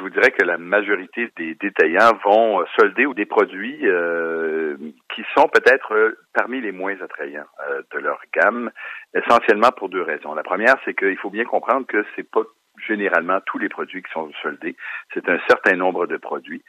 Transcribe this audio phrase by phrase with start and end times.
[0.00, 4.74] Je vous dirais que la majorité des détaillants vont solder des produits euh,
[5.14, 8.70] qui sont peut-être euh, parmi les moins attrayants euh, de leur gamme,
[9.12, 10.32] essentiellement pour deux raisons.
[10.32, 12.40] La première, c'est qu'il faut bien comprendre que c'est pas
[12.88, 14.74] généralement tous les produits qui sont soldés.
[15.12, 16.62] C'est un certain nombre de produits.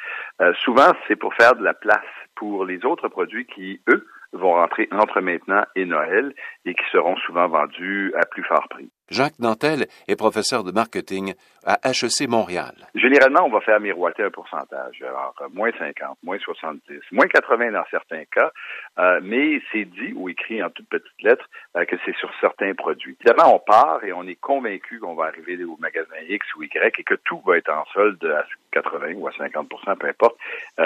[0.66, 2.02] souvent, c'est pour faire de la place
[2.36, 6.34] pour les autres produits qui, eux, vont rentrer entre maintenant et Noël
[6.66, 8.90] et qui seront souvent vendus à plus fort prix.
[9.10, 11.34] Jacques Nantel est professeur de marketing
[11.66, 12.74] à HEC Montréal.
[12.96, 15.02] Généralement, on va faire miroiter un pourcentage.
[15.02, 16.82] Alors, euh, moins 50, moins 70,
[17.12, 18.52] moins 80 dans certains cas,
[19.00, 22.74] euh, mais c'est dit ou écrit en toutes petites lettres euh, que c'est sur certains
[22.74, 23.18] produits.
[23.22, 27.00] Évidemment, on part et on est convaincu qu'on va arriver au magasin X ou Y
[27.00, 30.38] et que tout va être en solde à 80 ou à 50% peu importe,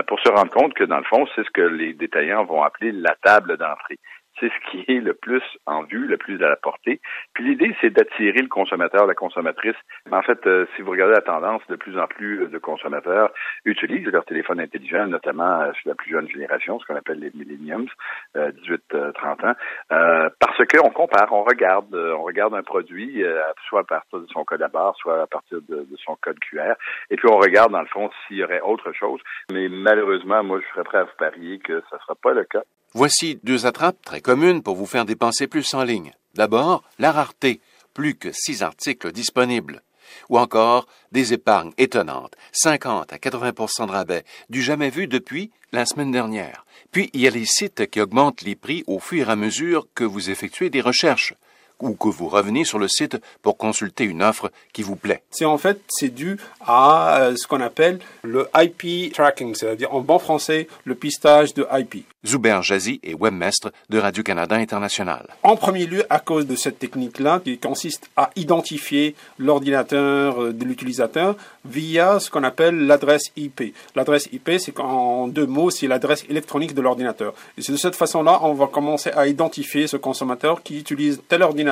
[0.08, 2.92] pour se rendre compte que, dans le fond, c'est ce que les détaillants vont appeler
[2.92, 4.00] la table d'entrée
[4.40, 7.00] c'est ce qui est le plus en vue, le plus à la portée.
[7.34, 9.76] Puis l'idée, c'est d'attirer le consommateur, la consommatrice.
[10.12, 13.32] En fait, euh, si vous regardez la tendance, de plus en plus de consommateurs
[13.64, 17.32] utilisent leur téléphone intelligent, notamment euh, sur la plus jeune génération, ce qu'on appelle les
[17.34, 17.88] millenniums,
[18.36, 19.12] 18-30 euh,
[19.44, 23.24] ans, parce qu'on compare, on regarde, on regarde un produit,
[23.68, 26.40] soit à partir de son code à barre, soit à partir de, de, son code
[26.40, 26.74] QR,
[27.10, 29.22] et puis on regarde dans le fond s'il y aurait autre chose.
[29.52, 32.44] Mais malheureusement, moi, je serais prêt à vous parier que ce ne sera pas le
[32.44, 32.64] cas.
[32.98, 36.14] Voici deux attrapes très communes pour vous faire dépenser plus en ligne.
[36.34, 37.60] D'abord, la rareté,
[37.94, 39.84] plus que six articles disponibles.
[40.30, 43.52] Ou encore, des épargnes étonnantes, 50 à 80
[43.86, 46.66] de rabais, du jamais vu depuis la semaine dernière.
[46.92, 49.90] Puis, il y a les sites qui augmentent les prix au fur et à mesure
[49.94, 51.34] que vous effectuez des recherches
[51.80, 55.22] ou que vous revenez sur le site pour consulter une offre qui vous plaît.
[55.32, 60.02] C'est en fait, c'est dû à euh, ce qu'on appelle le IP tracking, c'est-à-dire en
[60.02, 62.06] bon français, le pistage de IP.
[62.26, 65.28] Zuber Jazzy est webmestre de Radio-Canada International.
[65.44, 70.66] En premier lieu, à cause de cette technique-là, qui consiste à identifier l'ordinateur euh, de
[70.66, 71.36] l'utilisateur
[71.66, 73.76] via ce qu'on appelle l'adresse IP.
[73.96, 77.34] L'adresse IP, c'est qu'en deux mots, c'est l'adresse électronique de l'ordinateur.
[77.58, 81.44] Et c'est de cette façon-là, on va commencer à identifier ce consommateur qui utilise tel
[81.44, 81.65] ordinateur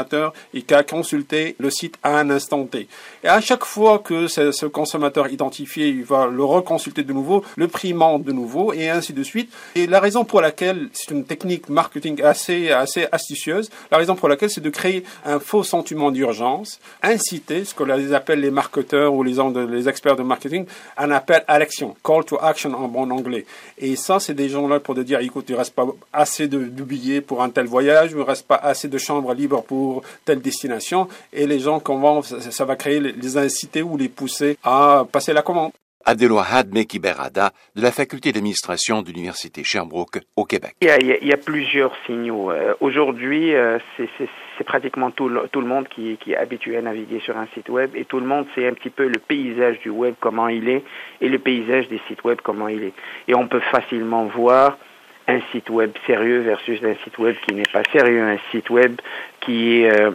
[0.53, 2.87] et qui a consulté le site à un instant T.
[3.23, 7.67] Et à chaque fois que ce, consommateur identifié, il va le reconsulter de nouveau, le
[7.67, 9.51] prix monte de nouveau, et ainsi de suite.
[9.75, 13.69] Et la raison pour laquelle c'est une technique marketing assez, assez astucieuse.
[13.91, 18.13] La raison pour laquelle c'est de créer un faux sentiment d'urgence, inciter ce que les
[18.13, 19.35] appellent les marketeurs ou les,
[19.69, 20.65] les experts de marketing,
[20.97, 23.45] un appel à l'action, call to action en bon anglais.
[23.77, 26.57] Et ça, c'est des gens là pour te dire, écoute, il reste pas assez de,
[26.83, 29.82] billets pour un tel voyage, il reste pas assez de chambres libres pour
[30.25, 31.07] telle destination.
[31.31, 35.33] Et les gens, comment ça, ça va créer les inciter ou les pousser à passer
[35.33, 35.71] la commande.
[36.05, 40.75] Adelohad Mekiberada de la faculté d'administration de l'Université Sherbrooke au Québec.
[40.81, 40.87] Il
[41.21, 42.51] y a, plusieurs signaux.
[42.51, 46.81] Euh, aujourd'hui, euh, c'est pratiquement tout le, tout le monde qui, qui, est habitué à
[46.81, 49.79] naviguer sur un site web et tout le monde sait un petit peu le paysage
[49.79, 50.83] du web, comment il est,
[51.21, 52.93] et le paysage des sites web, comment il est.
[53.27, 54.77] Et on peut facilement voir
[55.27, 58.99] un site web sérieux versus un site web qui n'est pas sérieux, un site web
[59.41, 59.91] qui est...
[59.91, 60.11] Euh,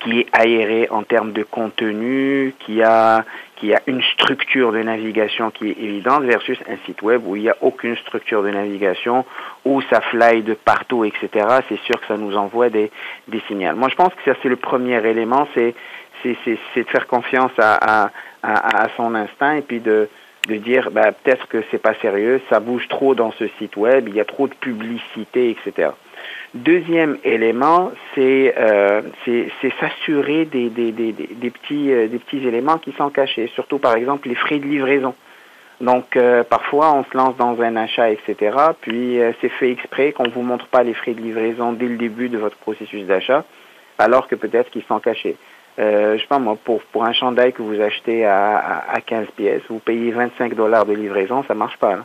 [0.00, 3.24] qui est aéré en termes de contenu, qui a,
[3.56, 7.42] qui a une structure de navigation qui est évidente versus un site web où il
[7.42, 9.24] n'y a aucune structure de navigation,
[9.64, 11.28] où ça fly de partout, etc.
[11.68, 12.90] C'est sûr que ça nous envoie des,
[13.28, 13.74] des signaux.
[13.74, 15.74] Moi, je pense que ça, c'est le premier élément, c'est,
[16.22, 18.10] c'est, c'est, de faire confiance à, à,
[18.42, 20.08] à, à, son instinct et puis de,
[20.46, 24.08] de dire, bah, peut-être que c'est pas sérieux, ça bouge trop dans ce site web,
[24.08, 25.90] il y a trop de publicité, etc.
[26.54, 29.02] Deuxième élément, c'est euh,
[29.80, 33.94] s'assurer des, des, des, des, petits, euh, des petits éléments qui sont cachés, surtout par
[33.96, 35.14] exemple les frais de livraison.
[35.80, 38.56] Donc euh, parfois on se lance dans un achat, etc.
[38.80, 41.96] Puis euh, c'est fait exprès qu'on vous montre pas les frais de livraison dès le
[41.96, 43.44] début de votre processus d'achat,
[43.98, 45.36] alors que peut-être qu'ils sont cachés.
[45.78, 49.00] Euh, je sais pas moi, pour, pour un chandail que vous achetez à, à, à
[49.00, 51.98] 15 pièces, vous payez 25 dollars de livraison, ça marche pas.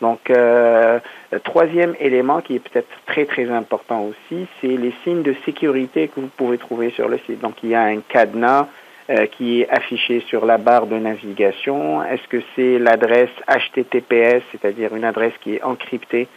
[0.00, 0.98] Donc, euh,
[1.44, 6.20] troisième élément qui est peut-être très très important aussi, c'est les signes de sécurité que
[6.20, 7.40] vous pouvez trouver sur le site.
[7.40, 8.68] Donc, il y a un cadenas
[9.10, 12.02] euh, qui est affiché sur la barre de navigation.
[12.02, 16.28] Est-ce que c'est l'adresse HTTPS, c'est-à-dire une adresse qui est encryptée,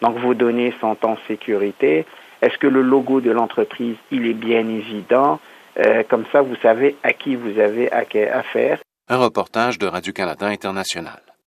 [0.00, 2.04] donc vos données sont en sécurité
[2.40, 5.38] Est-ce que le logo de l'entreprise, il est bien évident?
[5.78, 7.90] Euh, Comme ça, vous savez à qui vous avez
[8.28, 8.80] affaire.
[9.08, 11.20] Un reportage de Radio-Canada International.